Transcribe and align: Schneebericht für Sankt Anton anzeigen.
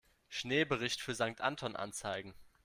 Schneebericht 0.29 0.99
für 0.99 1.13
Sankt 1.13 1.41
Anton 1.41 1.75
anzeigen. 1.75 2.33